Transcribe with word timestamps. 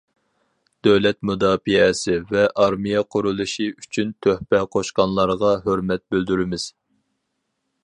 دۆلەت 0.85 1.19
مۇداپىئەسى 1.29 2.15
ۋە 2.31 2.45
ئارمىيە 2.63 3.03
قۇرۇلۇشى 3.17 3.69
ئۈچۈن 3.83 4.15
تۆھپە 4.27 4.63
قوشقانلارغا 4.77 5.55
ھۆرمەت 5.69 6.07
بىلدۈرىمىز! 6.15 6.69